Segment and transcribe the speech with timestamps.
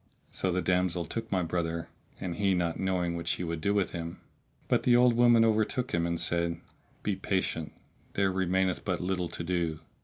[0.31, 1.87] So the damsel took my brother
[2.19, 4.19] (and he not knowing what she would do with him);
[4.67, 6.59] but the old woman overtook him and said,
[7.03, 7.71] "Be patient;
[8.13, 9.79] there remaineth but little to do."